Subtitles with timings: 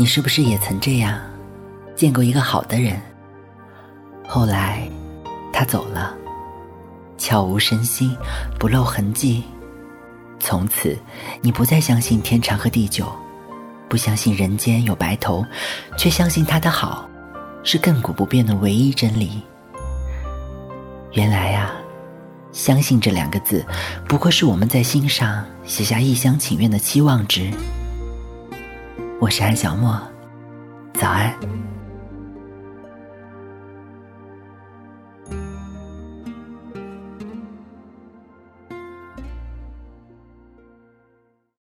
[0.00, 1.20] 你是不是也曾这样，
[1.94, 2.98] 见过一个好的人，
[4.26, 4.88] 后来
[5.52, 6.14] 他走了，
[7.18, 8.16] 悄无声息，
[8.58, 9.44] 不露痕迹，
[10.38, 10.98] 从此
[11.42, 13.12] 你不再相信天长和地久，
[13.90, 15.44] 不相信人间有白头，
[15.98, 17.06] 却相信他的好
[17.62, 19.42] 是亘古不变的唯一真理。
[21.12, 21.70] 原来呀。
[22.52, 23.64] 相信这两个字，
[24.08, 27.52] 不过是我们在心上写下一厢情愿的期望值。
[29.20, 30.00] 我是安小莫，
[30.94, 31.30] 早安。